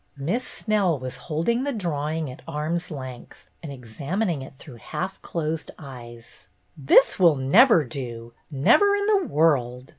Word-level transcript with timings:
Miss 0.17 0.43
Snell 0.47 0.97
was 0.97 1.17
holding 1.29 1.61
the 1.63 1.71
drawing 1.71 2.27
at 2.31 2.41
arm's 2.47 2.89
length, 2.89 3.47
and 3.61 3.71
examining 3.71 4.41
it 4.41 4.55
through 4.57 4.77
half 4.77 5.21
closed 5.21 5.69
eyes. 5.77 6.47
MISS 6.75 7.05
SNELL 7.17 7.19
195 7.19 7.19
"This 7.19 7.19
will 7.19 7.35
never 7.35 7.83
do, 7.83 8.33
never 8.49 8.95
in 8.95 9.05
the 9.05 9.27
world! 9.27 9.89